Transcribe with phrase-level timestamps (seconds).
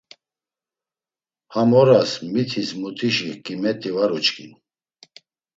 [1.53, 4.51] Ham oras, mitis mutuşi ǩiymeti va uçkin.